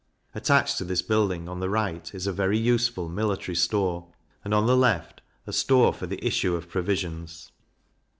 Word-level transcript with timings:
Attached 0.33 0.79
to 0.79 0.83
this 0.83 1.03
building, 1.03 1.47
on 1.47 1.59
the 1.59 1.69
right, 1.69 2.11
is 2.15 2.25
a 2.25 2.33
very 2.33 2.57
useful 2.57 3.07
Military 3.07 3.53
Store; 3.55 4.07
and, 4.43 4.51
on 4.51 4.65
the 4.65 4.75
left, 4.75 5.21
a 5.45 5.53
Store 5.53 5.93
for 5.93 6.07
the 6.07 6.25
issue 6.25 6.55
of 6.55 6.67
Provisions. 6.67 7.51